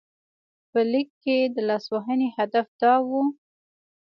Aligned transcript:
په 0.71 0.79
لیک 0.91 1.09
کې 1.23 1.37
د 1.55 1.57
لاسوهنې 1.69 2.27
هدف 2.37 2.67
دا 2.81 2.93
و. 3.07 3.09